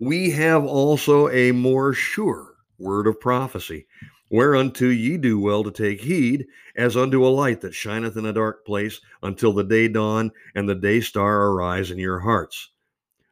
we 0.01 0.31
have 0.31 0.65
also 0.65 1.29
a 1.31 1.53
more 1.53 1.93
sure 1.93 2.55
word 2.79 3.07
of 3.07 3.21
prophecy 3.21 3.87
whereunto 4.31 4.87
ye 4.87 5.17
do 5.17 5.39
well 5.39 5.63
to 5.63 5.71
take 5.71 6.01
heed 6.01 6.47
as 6.77 6.97
unto 6.97 7.25
a 7.25 7.29
light 7.29 7.61
that 7.61 7.75
shineth 7.75 8.17
in 8.17 8.27
a 8.27 8.33
dark 8.33 8.67
place 8.67 9.01
until 9.23 9.53
the 9.53 9.65
day 9.65 9.89
dawn 9.89 10.31
and 10.55 10.69
the 10.69 10.75
day 10.75 11.01
star 11.01 11.51
arise 11.51 11.91
in 11.91 11.99
your 11.99 12.19
hearts. 12.19 12.71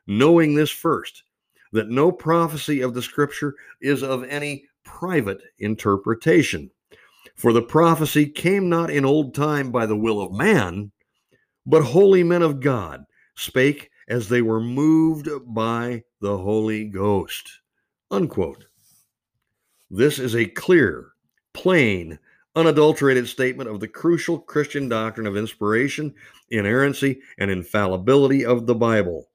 Knowing 0.07 0.55
this 0.55 0.71
first 0.71 1.25
that 1.73 1.89
no 1.89 2.13
prophecy 2.13 2.81
of 2.81 2.95
the 2.95 3.03
scripture 3.03 3.55
is 3.81 4.03
of 4.03 4.23
any 4.25 4.65
private 4.85 5.41
interpretation. 5.59 6.71
For 7.35 7.53
the 7.53 7.63
prophecy 7.63 8.27
came 8.27 8.69
not 8.69 8.91
in 8.91 9.05
old 9.05 9.35
time 9.35 9.71
by 9.71 9.87
the 9.87 9.97
will 9.97 10.21
of 10.21 10.33
man, 10.33 10.93
but 11.67 11.83
holy 11.83 12.23
men 12.23 12.43
of 12.43 12.61
God 12.61 13.05
spake 13.35 13.91
as 14.09 14.29
they 14.29 14.43
were 14.43 14.61
moved 14.61 15.29
by 15.47 16.03
the 16.21 16.37
Holy 16.37 16.85
Ghost. 16.85 17.61
Unquote. 18.11 18.67
This 19.91 20.19
is 20.19 20.35
a 20.37 20.47
clear, 20.47 21.13
plain, 21.53 22.19
unadulterated 22.55 23.27
statement 23.29 23.69
of 23.71 23.81
the 23.81 23.89
crucial 23.89 24.39
Christian 24.39 24.89
doctrine 24.89 25.27
of 25.27 25.37
inspiration, 25.37 26.15
inerrancy, 26.51 27.21
and 27.39 27.51
infallibility 27.51 28.45
of 28.45 28.67
the 28.67 28.75
Bible. 28.75 29.29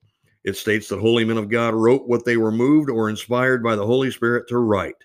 It 0.44 0.56
states 0.56 0.88
that 0.90 1.00
holy 1.00 1.26
men 1.26 1.38
of 1.38 1.50
God 1.50 1.74
wrote 1.74 2.08
what 2.08 2.24
they 2.24 2.38
were 2.38 2.52
moved 2.52 2.90
or 2.90 3.10
inspired 3.10 3.64
by 3.64 3.76
the 3.76 3.86
Holy 3.86 4.12
Spirit 4.12 4.48
to 4.50 4.60
write. 4.60 4.96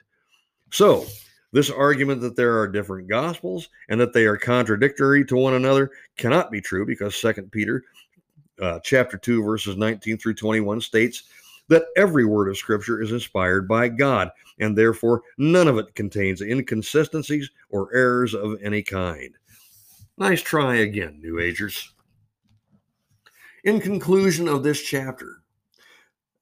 So, 0.72 1.04
this 1.52 1.70
argument 1.70 2.22
that 2.22 2.34
there 2.34 2.58
are 2.58 2.66
different 2.66 3.06
gospels 3.06 3.68
and 3.90 4.00
that 4.00 4.14
they 4.14 4.24
are 4.24 4.38
contradictory 4.38 5.22
to 5.26 5.36
one 5.36 5.52
another 5.52 5.90
cannot 6.16 6.50
be 6.50 6.62
true 6.62 6.86
because 6.86 7.14
Second 7.14 7.52
Peter 7.52 7.84
uh, 8.60 8.80
chapter 8.82 9.18
2 9.18 9.44
verses 9.44 9.76
19 9.76 10.16
through 10.16 10.34
21 10.34 10.80
states 10.80 11.24
that 11.68 11.84
every 11.96 12.24
word 12.24 12.48
of 12.48 12.56
scripture 12.56 13.02
is 13.02 13.12
inspired 13.12 13.68
by 13.68 13.88
God 13.88 14.30
and 14.60 14.76
therefore 14.76 15.22
none 15.36 15.68
of 15.68 15.76
it 15.76 15.94
contains 15.94 16.40
inconsistencies 16.40 17.50
or 17.68 17.94
errors 17.94 18.34
of 18.34 18.58
any 18.62 18.82
kind. 18.82 19.34
Nice 20.16 20.40
try 20.40 20.76
again, 20.76 21.20
New 21.20 21.38
Agers. 21.38 21.92
In 23.64 23.78
conclusion 23.78 24.48
of 24.48 24.62
this 24.62 24.80
chapter, 24.82 25.41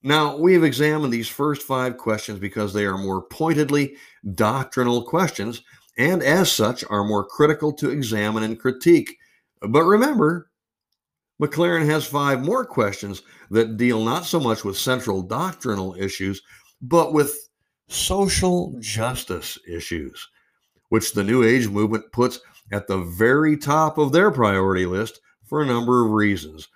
now, 0.03 0.37
we 0.37 0.55
have 0.55 0.65
examined 0.65 1.13
these 1.13 1.29
first 1.29 1.63
five 1.63 1.99
questions 1.99 2.39
because 2.39 2.73
they 2.73 2.87
are 2.87 2.97
more 2.97 3.23
pointedly 3.23 3.97
doctrinal 4.35 5.03
questions 5.03 5.63
and, 5.99 6.23
as 6.23 6.51
such, 6.51 6.83
are 6.89 7.05
more 7.05 7.27
critical 7.27 7.71
to 7.75 7.91
examine 7.91 8.43
and 8.43 8.59
critique. 8.59 9.19
But 9.61 9.85
remember, 9.85 10.51
McLaren 11.41 11.85
has 11.85 12.07
five 12.07 12.43
more 12.43 12.65
questions 12.65 13.23
that 13.51 13.77
deal 13.77 14.03
not 14.03 14.25
so 14.25 14.41
much 14.41 14.65
with 14.65 14.79
central 14.79 15.21
doctrinal 15.21 15.95
issues, 15.97 16.41
but 16.81 17.13
with 17.13 17.37
social 17.89 18.75
justice 18.81 19.59
issues, 19.69 20.27
which 20.89 21.13
the 21.13 21.25
New 21.25 21.45
Age 21.45 21.69
movement 21.69 22.11
puts 22.13 22.41
at 22.73 22.87
the 22.87 22.99
very 22.99 23.55
top 23.55 23.99
of 23.99 24.13
their 24.13 24.31
priority 24.31 24.87
list 24.87 25.21
for 25.45 25.61
a 25.61 25.67
number 25.67 26.07
of 26.07 26.13
reasons. 26.13 26.69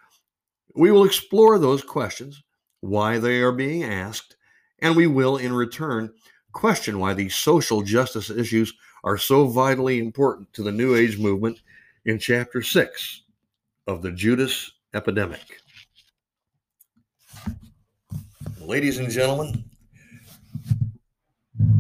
We 0.75 0.91
will 0.91 1.05
explore 1.05 1.59
those 1.59 1.83
questions 1.83 2.43
why 2.85 3.19
they 3.19 3.41
are 3.41 3.53
being 3.53 3.83
asked, 3.83 4.37
and 4.81 4.95
we 4.95 5.07
will, 5.07 5.39
in 5.39 5.55
return, 5.55 6.13
question 6.53 6.99
why 6.99 7.15
these 7.15 7.35
social 7.35 7.81
justice 7.81 8.29
issues 8.29 8.75
are 9.03 9.17
so 9.17 9.47
vitally 9.47 9.99
important 9.99 10.53
to 10.53 10.63
the 10.63 10.71
New 10.71 10.95
Age 10.95 11.19
movement 11.19 11.59
in 12.05 12.19
Chapter 12.19 12.61
6 12.61 13.23
of 13.87 14.03
the 14.03 14.13
Judas 14.13 14.73
Epidemic. 14.93 15.61
Ladies 18.61 18.99
and 18.99 19.11
gentlemen, 19.11 19.65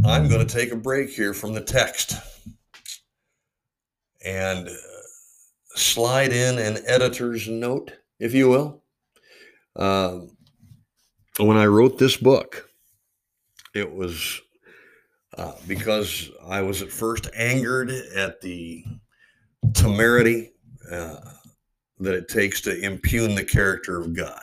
I'm 0.06 0.28
going 0.28 0.46
to 0.46 0.54
take 0.54 0.72
a 0.72 0.76
break 0.76 1.10
here 1.10 1.34
from 1.34 1.52
the 1.52 1.60
text 1.60 2.14
and 4.24 4.68
uh, 4.68 4.72
slide 5.74 6.32
in 6.32 6.58
an 6.58 6.78
editor's 6.86 7.46
note, 7.46 7.92
if 8.18 8.32
you 8.32 8.48
will. 8.48 8.82
Um, 9.76 10.30
when 11.38 11.56
I 11.56 11.66
wrote 11.66 11.98
this 11.98 12.16
book, 12.16 12.68
it 13.74 13.92
was 13.92 14.40
uh, 15.36 15.52
because 15.66 16.30
I 16.46 16.62
was 16.62 16.82
at 16.82 16.90
first 16.90 17.28
angered 17.34 17.90
at 17.90 18.40
the 18.40 18.84
temerity 19.72 20.52
uh, 20.90 21.16
that 21.98 22.14
it 22.14 22.28
takes 22.28 22.60
to 22.62 22.80
impugn 22.80 23.34
the 23.34 23.44
character 23.44 24.00
of 24.00 24.14
God. 24.14 24.40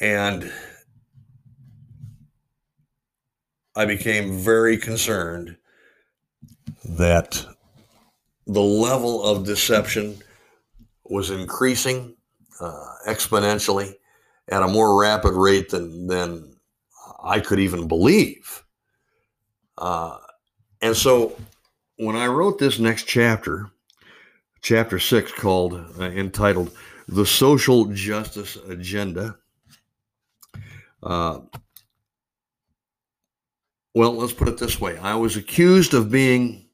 And 0.00 0.52
I 3.74 3.86
became 3.86 4.38
very 4.38 4.76
concerned 4.76 5.56
that 6.84 7.44
the 8.46 8.62
level 8.62 9.22
of 9.22 9.44
deception 9.44 10.18
was 11.04 11.30
increasing 11.30 12.15
uh, 12.60 12.94
exponentially 13.06 13.94
at 14.48 14.62
a 14.62 14.68
more 14.68 15.00
rapid 15.00 15.34
rate 15.34 15.70
than 15.70 16.06
than 16.06 16.56
I 17.22 17.40
could 17.40 17.58
even 17.58 17.88
believe. 17.88 18.64
Uh, 19.78 20.18
and 20.82 20.96
so, 20.96 21.36
when 21.96 22.16
I 22.16 22.26
wrote 22.26 22.58
this 22.58 22.78
next 22.78 23.04
chapter, 23.04 23.70
chapter 24.62 24.98
six, 24.98 25.32
called 25.32 25.74
uh, 25.98 26.04
entitled 26.04 26.70
"The 27.08 27.26
Social 27.26 27.86
Justice 27.86 28.56
Agenda," 28.68 29.36
uh, 31.02 31.40
well, 33.94 34.14
let's 34.14 34.32
put 34.32 34.48
it 34.48 34.58
this 34.58 34.80
way: 34.80 34.98
I 34.98 35.14
was 35.14 35.36
accused 35.36 35.94
of 35.94 36.10
being 36.10 36.68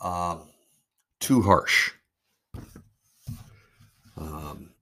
um, 0.00 0.42
too 1.20 1.40
harsh. 1.40 1.92
Um, 4.16 4.73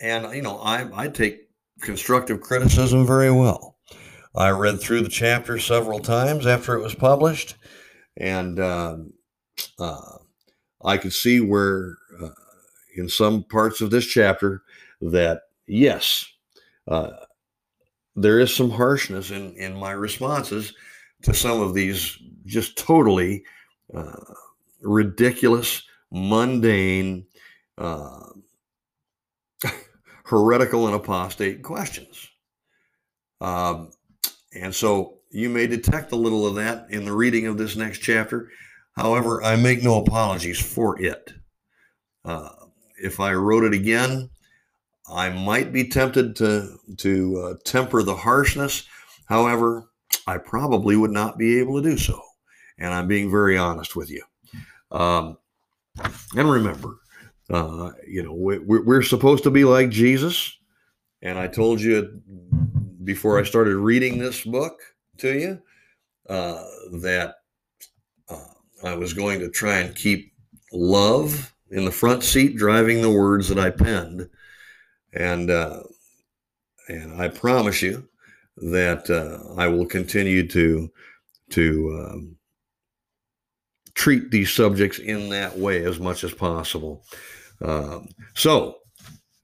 and, 0.00 0.34
you 0.34 0.42
know, 0.42 0.58
I, 0.58 0.88
I 0.92 1.08
take 1.08 1.48
constructive 1.80 2.40
criticism 2.40 3.06
very 3.06 3.30
well. 3.30 3.76
I 4.34 4.50
read 4.50 4.80
through 4.80 5.02
the 5.02 5.08
chapter 5.08 5.58
several 5.58 5.98
times 5.98 6.46
after 6.46 6.74
it 6.74 6.82
was 6.82 6.94
published, 6.94 7.56
and 8.16 8.60
uh, 8.60 8.96
uh, 9.78 10.18
I 10.84 10.98
could 10.98 11.12
see 11.12 11.40
where 11.40 11.96
uh, 12.20 12.28
in 12.96 13.08
some 13.08 13.42
parts 13.44 13.80
of 13.80 13.90
this 13.90 14.06
chapter 14.06 14.62
that 15.00 15.42
yes, 15.66 16.24
uh, 16.86 17.10
there 18.14 18.38
is 18.38 18.54
some 18.54 18.70
harshness 18.70 19.30
in 19.30 19.54
in 19.56 19.74
my 19.74 19.92
responses 19.92 20.74
to 21.22 21.34
some 21.34 21.60
of 21.60 21.74
these 21.74 22.16
just 22.46 22.78
totally 22.78 23.42
uh, 23.92 24.12
ridiculous, 24.80 25.82
mundane, 26.12 27.26
uh, 27.78 28.20
heretical, 30.30 30.86
and 30.86 30.94
apostate 30.94 31.62
questions. 31.62 32.28
Um, 33.40 33.90
and 34.54 34.74
so 34.74 35.18
you 35.30 35.48
may 35.48 35.66
detect 35.66 36.12
a 36.12 36.16
little 36.16 36.46
of 36.46 36.54
that 36.56 36.86
in 36.90 37.04
the 37.04 37.12
reading 37.12 37.46
of 37.46 37.58
this 37.58 37.76
next 37.76 37.98
chapter. 37.98 38.48
However, 38.96 39.42
I 39.42 39.56
make 39.56 39.82
no 39.82 40.00
apologies 40.00 40.60
for 40.60 41.00
it. 41.00 41.32
Uh, 42.24 42.48
if 43.02 43.20
I 43.20 43.32
wrote 43.32 43.64
it 43.64 43.74
again, 43.74 44.30
I 45.10 45.30
might 45.30 45.72
be 45.72 45.88
tempted 45.88 46.36
to 46.36 46.76
to 46.98 47.38
uh, 47.38 47.54
temper 47.64 48.02
the 48.02 48.16
harshness. 48.16 48.86
However, 49.26 49.90
I 50.26 50.38
probably 50.38 50.96
would 50.96 51.10
not 51.10 51.38
be 51.38 51.58
able 51.58 51.82
to 51.82 51.90
do 51.90 51.96
so, 51.96 52.20
and 52.78 52.92
I'm 52.92 53.08
being 53.08 53.30
very 53.30 53.56
honest 53.56 53.96
with 53.96 54.10
you. 54.10 54.22
Um, 54.90 55.38
and 56.36 56.50
remember, 56.50 56.96
uh, 57.50 57.92
you 58.06 58.22
know, 58.22 58.32
we, 58.32 58.58
we're 58.58 59.02
supposed 59.02 59.42
to 59.44 59.50
be 59.50 59.64
like 59.64 59.90
Jesus, 59.90 60.56
and 61.22 61.38
I 61.38 61.48
told 61.48 61.80
you 61.80 62.20
before 63.04 63.40
I 63.40 63.44
started 63.44 63.76
reading 63.76 64.18
this 64.18 64.44
book 64.44 64.80
to 65.18 65.38
you 65.38 65.62
uh, 66.28 66.64
that 67.00 67.36
uh, 68.28 68.44
I 68.84 68.94
was 68.94 69.12
going 69.12 69.40
to 69.40 69.50
try 69.50 69.78
and 69.78 69.94
keep 69.94 70.32
love 70.72 71.54
in 71.70 71.84
the 71.84 71.92
front 71.92 72.22
seat, 72.22 72.56
driving 72.56 73.02
the 73.02 73.10
words 73.10 73.48
that 73.48 73.58
I 73.58 73.70
penned, 73.70 74.28
and 75.12 75.50
uh, 75.50 75.82
and 76.88 77.20
I 77.20 77.28
promise 77.28 77.82
you 77.82 78.08
that 78.56 79.08
uh, 79.10 79.54
I 79.60 79.68
will 79.68 79.86
continue 79.86 80.46
to 80.48 80.90
to 81.50 82.08
um, 82.10 82.36
treat 83.94 84.30
these 84.30 84.52
subjects 84.52 84.98
in 84.98 85.28
that 85.30 85.58
way 85.58 85.84
as 85.84 85.98
much 85.98 86.24
as 86.24 86.32
possible. 86.32 87.04
Um, 87.62 88.08
so, 88.34 88.78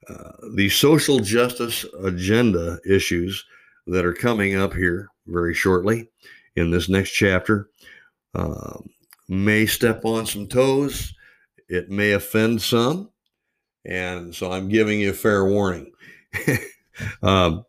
uh, 0.08 0.32
the 0.54 0.68
social 0.68 1.18
justice 1.18 1.85
agenda 2.02 2.78
issues 2.88 3.44
that 3.87 4.04
are 4.04 4.12
coming 4.12 4.54
up 4.56 4.73
here 4.73 5.08
very 5.26 5.54
shortly 5.54 6.08
in 6.54 6.70
this 6.70 6.88
next 6.88 7.11
chapter 7.11 7.68
uh, 8.35 8.78
may 9.28 9.66
step 9.66 10.04
on 10.04 10.26
some 10.26 10.46
toes. 10.46 11.12
It 11.68 11.90
may 11.90 12.12
offend 12.12 12.62
some. 12.62 13.11
And 13.85 14.35
so 14.35 14.52
I'm 14.52 14.68
giving 14.68 15.00
you 15.00 15.11
a 15.11 15.14
fair 15.14 15.44
warning. 15.44 15.92
um, 17.23 17.64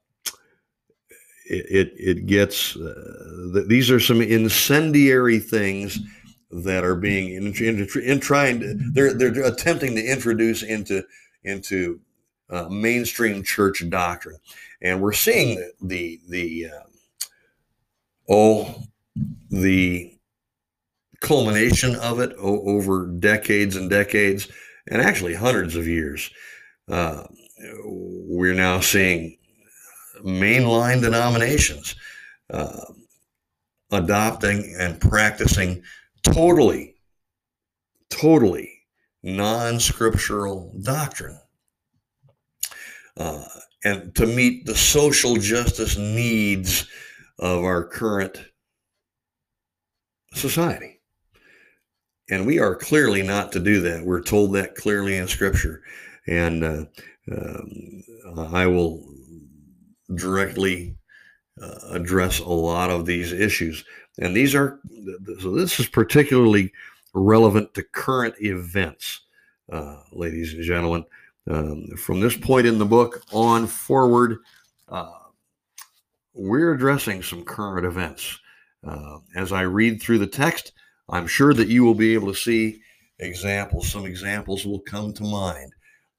it, 1.50 1.66
it, 1.70 1.94
it, 1.96 2.26
gets, 2.26 2.76
uh, 2.76 3.64
these 3.68 3.90
are 3.90 4.00
some 4.00 4.22
incendiary 4.22 5.40
things 5.40 6.00
that 6.50 6.84
are 6.84 6.96
being 6.96 7.34
in, 7.34 7.54
in, 7.56 7.88
in, 8.04 8.20
trying 8.20 8.60
to, 8.60 8.74
they're, 8.94 9.14
they're 9.14 9.46
attempting 9.46 9.96
to 9.96 10.06
introduce 10.06 10.64
into, 10.64 11.04
into 11.44 12.00
uh, 12.50 12.70
mainstream 12.70 13.44
church 13.44 13.84
doctrine. 13.90 14.38
And 14.82 15.02
we're 15.02 15.14
seeing 15.14 15.56
the, 15.56 15.72
the, 15.82 16.20
the 16.30 16.70
uh, 16.74 16.84
oh, 18.30 18.84
the 19.50 20.18
culmination 21.20 21.96
of 21.96 22.20
it 22.20 22.34
o- 22.38 22.68
over 22.68 23.08
decades 23.08 23.76
and 23.76 23.90
decades, 23.90 24.48
and 24.88 25.02
actually 25.02 25.34
hundreds 25.34 25.76
of 25.76 25.88
years. 25.88 26.30
Uh, 26.88 27.24
we're 27.84 28.54
now 28.54 28.80
seeing 28.80 29.38
mainline 30.24 31.02
denominations 31.02 31.96
uh, 32.52 32.86
adopting 33.92 34.76
and 34.80 35.02
practicing 35.02 35.82
totally, 36.24 36.96
totally 38.10 38.72
non 39.24 39.80
scriptural 39.80 40.74
doctrine. 40.82 41.40
Uh, 43.16 43.44
and 43.84 44.14
to 44.16 44.26
meet 44.26 44.66
the 44.66 44.76
social 44.76 45.36
justice 45.36 45.98
needs 45.98 46.88
of 47.40 47.64
our 47.64 47.86
current 47.86 48.38
society. 50.34 51.00
And 52.30 52.46
we 52.46 52.60
are 52.60 52.76
clearly 52.76 53.24
not 53.24 53.52
to 53.54 53.60
do 53.60 53.82
that. 53.82 54.04
We're 54.04 54.22
told 54.22 54.54
that 54.54 54.76
clearly 54.76 55.18
in 55.18 55.28
Scripture. 55.28 55.82
And 56.28 56.64
uh, 56.64 56.86
um, 57.32 58.04
I 58.38 58.68
will 58.68 59.08
directly 60.16 60.98
uh, 61.62 61.80
address 61.92 62.40
a 62.40 62.50
lot 62.50 62.90
of 62.90 63.06
these 63.06 63.32
issues. 63.32 63.84
And 64.20 64.36
these 64.36 64.56
are, 64.56 64.80
so 65.40 65.52
this 65.52 65.80
is 65.80 65.88
particularly 65.88 66.72
relevant 67.14 67.74
to 67.74 67.84
current 67.84 68.36
events, 68.40 69.22
uh, 69.72 70.02
ladies 70.12 70.54
and 70.54 70.64
gentlemen. 70.64 71.06
Um, 71.50 71.88
from 71.98 72.20
this 72.20 72.36
point 72.36 72.68
in 72.68 72.78
the 72.78 72.86
book 72.86 73.24
on 73.32 73.68
forward, 73.68 74.40
uh, 74.90 75.14
we're 76.34 76.74
addressing 76.74 77.24
some 77.24 77.44
current 77.44 77.86
events. 77.86 78.40
Uh, 78.86 79.18
as 79.36 79.52
I 79.52 79.62
read 79.62 80.02
through 80.02 80.20
the 80.20 80.28
text, 80.28 80.74
I'm 81.10 81.28
sure 81.28 81.54
that 81.54 81.68
you 81.68 81.84
will 81.84 81.96
be 81.96 82.14
able 82.14 82.28
to 82.28 82.38
see 82.38 82.82
examples. 83.20 83.90
Some 83.90 84.06
examples 84.06 84.66
will 84.66 84.82
come 84.82 85.14
to 85.14 85.24
mind. 85.24 85.74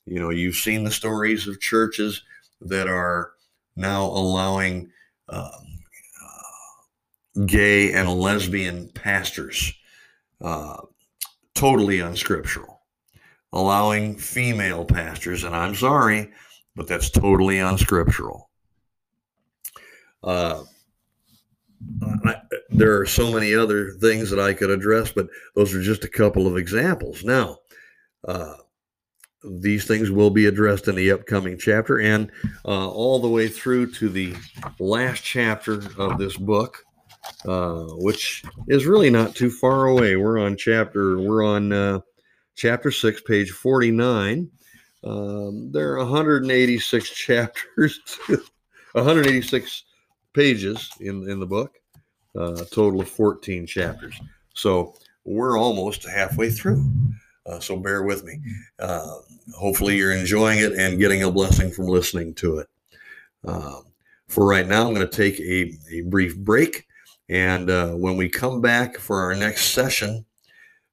You 0.06 0.20
know, 0.20 0.30
you've 0.30 0.56
seen 0.56 0.84
the 0.84 0.90
stories 0.90 1.46
of 1.46 1.60
churches 1.60 2.22
that 2.62 2.88
are 2.88 3.32
now 3.76 4.04
allowing 4.04 4.90
um, 5.28 5.67
gay 7.46 7.92
and 7.92 8.08
lesbian 8.08 8.88
pastors, 8.90 9.72
uh, 10.40 10.78
totally 11.54 12.00
unscriptural. 12.00 12.82
Allowing 13.52 14.16
female 14.18 14.84
pastors, 14.84 15.44
and 15.44 15.56
I'm 15.56 15.74
sorry, 15.74 16.30
but 16.76 16.86
that's 16.86 17.08
totally 17.10 17.60
unscriptural. 17.60 18.50
Uh, 20.22 20.64
I, 22.24 22.36
there 22.68 22.98
are 23.00 23.06
so 23.06 23.32
many 23.32 23.54
other 23.54 23.92
things 23.92 24.30
that 24.30 24.38
I 24.40 24.52
could 24.52 24.70
address, 24.70 25.12
but 25.12 25.28
those 25.54 25.74
are 25.74 25.82
just 25.82 26.04
a 26.04 26.08
couple 26.08 26.46
of 26.46 26.58
examples. 26.58 27.24
Now, 27.24 27.58
uh, 28.26 28.54
these 29.44 29.86
things 29.86 30.10
will 30.10 30.30
be 30.30 30.46
addressed 30.46 30.88
in 30.88 30.96
the 30.96 31.12
upcoming 31.12 31.56
chapter 31.58 32.00
and 32.00 32.30
uh, 32.64 32.90
all 32.90 33.20
the 33.20 33.28
way 33.28 33.48
through 33.48 33.92
to 33.92 34.08
the 34.08 34.34
last 34.78 35.22
chapter 35.22 35.80
of 35.96 36.18
this 36.18 36.36
book, 36.36 36.84
uh, 37.46 37.84
which 37.96 38.44
is 38.68 38.86
really 38.86 39.10
not 39.10 39.34
too 39.34 39.50
far 39.50 39.86
away. 39.86 40.16
We're 40.16 40.38
on 40.38 40.56
chapter, 40.56 41.18
we're 41.18 41.44
on 41.44 41.72
uh, 41.72 42.00
chapter 42.54 42.90
six, 42.90 43.20
page 43.20 43.50
49. 43.50 44.50
Um, 45.04 45.70
there 45.70 45.92
are 45.92 45.98
186 45.98 47.10
chapters, 47.14 48.00
186 48.92 49.84
pages 50.32 50.90
in, 51.00 51.28
in 51.28 51.40
the 51.40 51.46
book, 51.46 51.76
uh, 52.36 52.64
total 52.70 53.00
of 53.00 53.08
14 53.08 53.66
chapters. 53.66 54.20
So 54.54 54.94
we're 55.24 55.58
almost 55.58 56.08
halfway 56.08 56.50
through. 56.50 56.84
Uh, 57.46 57.60
so 57.60 57.76
bear 57.76 58.02
with 58.02 58.24
me. 58.24 58.40
Uh, 58.78 59.16
hopefully, 59.56 59.96
you're 59.96 60.12
enjoying 60.12 60.58
it 60.58 60.72
and 60.72 60.98
getting 60.98 61.22
a 61.22 61.30
blessing 61.30 61.70
from 61.70 61.86
listening 61.86 62.34
to 62.34 62.58
it. 62.58 62.68
Uh, 63.46 63.80
for 64.26 64.46
right 64.46 64.66
now, 64.66 64.86
I'm 64.86 64.94
going 64.94 65.08
to 65.08 65.16
take 65.16 65.40
a, 65.40 65.72
a 65.90 66.02
brief 66.02 66.36
break. 66.36 66.87
And 67.28 67.68
uh, 67.70 67.92
when 67.92 68.16
we 68.16 68.28
come 68.28 68.60
back 68.60 68.96
for 68.96 69.20
our 69.20 69.34
next 69.34 69.72
session, 69.72 70.24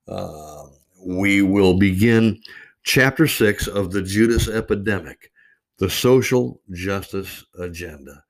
uh, 0.07 0.63
we 1.05 1.41
will 1.41 1.77
begin 1.77 2.41
chapter 2.83 3.27
six 3.27 3.67
of 3.67 3.91
the 3.91 4.01
Judas 4.01 4.47
epidemic, 4.47 5.31
the 5.77 5.89
social 5.89 6.61
justice 6.71 7.43
agenda. 7.59 8.23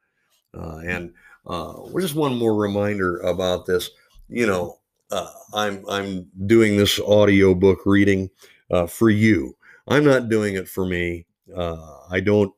Uh, 0.53 0.77
and 0.85 1.13
uh, 1.47 1.73
just 1.99 2.15
one 2.15 2.35
more 2.37 2.55
reminder 2.55 3.17
about 3.19 3.65
this. 3.65 3.89
You 4.29 4.47
know, 4.47 4.79
uh, 5.11 5.31
I'm 5.53 5.83
I'm 5.89 6.27
doing 6.45 6.77
this 6.77 6.99
audio 6.99 7.53
book 7.53 7.79
reading 7.85 8.29
uh, 8.71 8.87
for 8.87 9.09
you. 9.09 9.55
I'm 9.87 10.03
not 10.03 10.29
doing 10.29 10.55
it 10.55 10.67
for 10.67 10.85
me. 10.85 11.25
I 11.55 12.19
don't. 12.23 12.51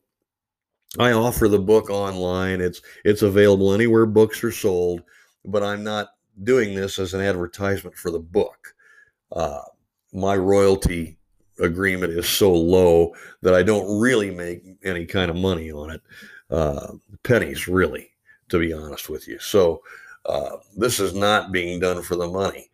I 0.98 1.12
offer 1.12 1.48
the 1.48 1.58
book 1.58 1.90
online. 1.90 2.60
It's 2.60 2.80
it's 3.04 3.22
available 3.22 3.74
anywhere 3.74 4.06
books 4.06 4.42
are 4.42 4.52
sold, 4.52 5.02
but 5.44 5.62
I'm 5.62 5.84
not 5.84 6.10
doing 6.42 6.74
this 6.74 6.98
as 6.98 7.14
an 7.14 7.20
advertisement 7.20 7.96
for 7.96 8.10
the 8.10 8.18
book. 8.18 8.74
Uh, 9.32 9.62
my 10.12 10.36
royalty 10.36 11.18
agreement 11.60 12.12
is 12.12 12.28
so 12.28 12.52
low 12.52 13.12
that 13.42 13.54
I 13.54 13.62
don't 13.62 14.00
really 14.00 14.30
make 14.30 14.62
any 14.84 15.06
kind 15.06 15.30
of 15.30 15.36
money 15.36 15.70
on 15.72 15.90
it 15.90 16.02
uh, 16.50 16.92
pennies, 17.22 17.68
really, 17.68 18.10
to 18.48 18.58
be 18.58 18.72
honest 18.72 19.08
with 19.08 19.28
you. 19.28 19.38
So 19.38 19.82
uh, 20.26 20.56
this 20.76 21.00
is 21.00 21.14
not 21.14 21.52
being 21.52 21.80
done 21.80 22.02
for 22.02 22.16
the 22.16 22.28
money. 22.28 22.70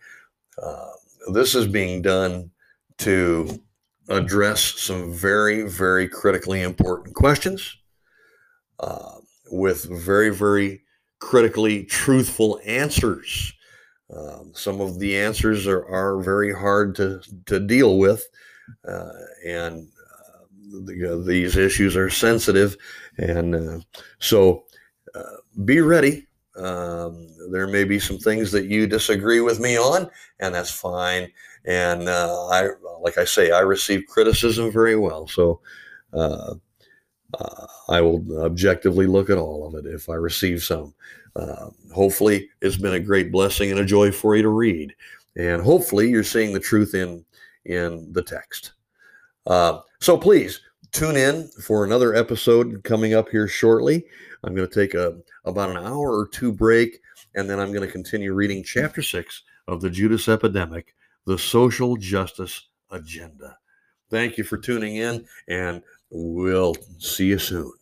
Uh, 0.62 0.90
this 1.32 1.54
is 1.54 1.66
being 1.66 2.02
done 2.02 2.50
to 2.98 3.60
address 4.08 4.60
some 4.60 5.12
very, 5.12 5.62
very 5.62 6.08
critically 6.08 6.62
important 6.62 7.14
questions 7.14 7.78
uh, 8.80 9.16
with 9.50 9.84
very, 10.04 10.30
very 10.30 10.83
critically 11.24 11.84
truthful 11.84 12.60
answers. 12.66 13.54
Um, 14.14 14.52
some 14.54 14.82
of 14.82 14.98
the 14.98 15.16
answers 15.16 15.66
are, 15.66 15.86
are 15.86 16.22
very 16.22 16.52
hard 16.52 16.94
to, 16.96 17.22
to 17.46 17.58
deal 17.58 17.96
with, 17.96 18.26
uh, 18.86 19.08
and 19.46 19.88
uh, 19.88 20.44
the, 20.84 21.14
uh, 21.14 21.24
these 21.26 21.56
issues 21.56 21.96
are 21.96 22.10
sensitive. 22.10 22.76
And 23.16 23.54
uh, 23.54 23.80
so 24.18 24.64
uh, 25.14 25.38
be 25.64 25.80
ready. 25.80 26.26
Um, 26.56 27.26
there 27.50 27.68
may 27.68 27.84
be 27.84 27.98
some 27.98 28.18
things 28.18 28.52
that 28.52 28.66
you 28.66 28.86
disagree 28.86 29.40
with 29.40 29.60
me 29.60 29.78
on, 29.78 30.10
and 30.40 30.54
that's 30.54 30.70
fine. 30.70 31.32
And 31.64 32.06
uh, 32.06 32.48
I, 32.48 32.68
like 33.00 33.16
I 33.16 33.24
say, 33.24 33.50
I 33.50 33.60
receive 33.60 34.04
criticism 34.08 34.70
very 34.70 34.96
well. 34.96 35.26
So 35.26 35.60
uh, 37.40 37.66
I 37.88 38.00
will 38.00 38.44
objectively 38.44 39.06
look 39.06 39.30
at 39.30 39.38
all 39.38 39.66
of 39.66 39.74
it 39.74 39.86
if 39.86 40.08
I 40.08 40.14
receive 40.14 40.62
some. 40.62 40.94
Uh, 41.36 41.70
hopefully, 41.92 42.48
it's 42.62 42.76
been 42.76 42.94
a 42.94 43.00
great 43.00 43.32
blessing 43.32 43.70
and 43.70 43.80
a 43.80 43.84
joy 43.84 44.12
for 44.12 44.36
you 44.36 44.42
to 44.42 44.48
read, 44.48 44.94
and 45.36 45.62
hopefully, 45.62 46.08
you're 46.08 46.22
seeing 46.24 46.52
the 46.52 46.60
truth 46.60 46.94
in 46.94 47.24
in 47.64 48.12
the 48.12 48.22
text. 48.22 48.72
Uh, 49.46 49.80
so 50.00 50.16
please 50.16 50.60
tune 50.92 51.16
in 51.16 51.48
for 51.62 51.84
another 51.84 52.14
episode 52.14 52.82
coming 52.84 53.14
up 53.14 53.28
here 53.28 53.48
shortly. 53.48 54.04
I'm 54.44 54.54
going 54.54 54.68
to 54.68 54.74
take 54.74 54.94
a 54.94 55.18
about 55.44 55.70
an 55.70 55.78
hour 55.78 56.16
or 56.16 56.28
two 56.28 56.52
break, 56.52 57.00
and 57.34 57.48
then 57.48 57.58
I'm 57.58 57.72
going 57.72 57.86
to 57.86 57.92
continue 57.92 58.32
reading 58.32 58.62
chapter 58.62 59.02
six 59.02 59.42
of 59.66 59.80
the 59.80 59.90
Judas 59.90 60.28
Epidemic 60.28 60.94
the 61.26 61.38
social 61.38 61.96
justice 61.96 62.68
agenda. 62.90 63.56
Thank 64.10 64.36
you 64.38 64.44
for 64.44 64.58
tuning 64.58 64.96
in, 64.96 65.26
and 65.48 65.82
we'll 66.14 66.76
see 66.98 67.26
you 67.26 67.38
soon. 67.38 67.72